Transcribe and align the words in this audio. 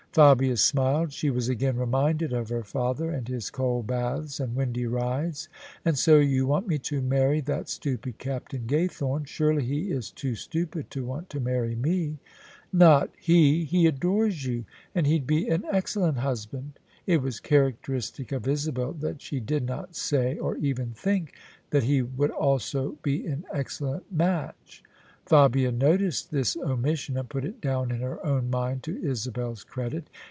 Fabia 0.13 0.57
smiled. 0.57 1.13
She 1.13 1.29
was 1.29 1.47
again 1.47 1.77
reminded 1.77 2.33
of 2.33 2.49
her 2.49 2.65
father 2.65 3.09
and 3.09 3.25
his 3.25 3.49
cold 3.49 3.87
baths 3.87 4.41
and 4.41 4.57
windy 4.57 4.85
rides." 4.85 5.47
And 5.85 5.97
so 5.97 6.17
you 6.19 6.45
want 6.45 6.67
me 6.67 6.79
to 6.79 7.01
marry 7.01 7.39
that 7.39 7.69
stupid 7.69 8.17
Captain 8.17 8.63
Gaythorne? 8.67 9.25
Surely 9.25 9.63
he 9.63 9.89
is 9.89 10.11
too 10.11 10.35
stupid 10.35 10.91
to 10.91 11.05
want 11.05 11.29
to 11.29 11.39
marry 11.39 11.77
me?"" 11.77 12.17
Not 12.73 13.09
he! 13.17 13.63
He 13.63 13.87
adores 13.87 14.43
you, 14.45 14.65
and 14.93 15.07
he'd 15.07 15.25
be 15.25 15.47
an 15.47 15.63
excellent 15.71 16.17
hus 16.17 16.45
band." 16.45 16.77
It 17.07 17.21
was 17.21 17.39
characteristic 17.39 18.33
of 18.33 18.49
Isabel 18.49 18.91
that 18.91 19.21
she 19.21 19.39
did 19.39 19.65
not 19.65 19.95
say 19.95 20.35
^ 20.41 20.43
or 20.43 20.57
even 20.57 20.91
think— 20.91 21.35
that 21.69 21.83
he 21.83 22.01
would 22.01 22.31
also 22.31 22.97
be 23.01 23.25
an 23.27 23.45
excellent 23.53 24.11
match. 24.11 24.83
Fabia 25.23 25.71
noticed 25.71 26.31
this 26.31 26.57
omission 26.57 27.15
and 27.15 27.29
put 27.29 27.45
it 27.45 27.61
down 27.61 27.89
in 27.91 28.01
her 28.01 28.25
own 28.25 28.49
mind 28.49 28.83
to 28.83 29.01
Isabel's 29.03 29.63
credit. 29.63 30.09